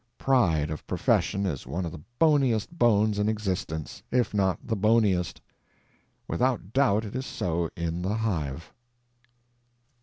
[0.17, 5.39] Pride of profession is one of the boniest bones in existence, if not the boniest.
[6.27, 8.73] Without doubt it is so in the hive.